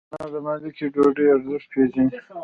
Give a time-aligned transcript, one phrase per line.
[0.13, 2.05] انا د مالګې ډوډۍ ارزښت پېژني